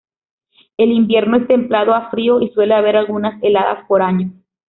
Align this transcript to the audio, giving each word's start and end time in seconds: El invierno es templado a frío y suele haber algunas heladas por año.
El 0.77 0.89
invierno 0.93 1.37
es 1.37 1.47
templado 1.47 1.93
a 1.93 2.09
frío 2.09 2.41
y 2.41 2.49
suele 2.55 2.73
haber 2.73 2.97
algunas 2.97 3.35
heladas 3.43 3.85
por 3.87 4.01
año. 4.01 4.31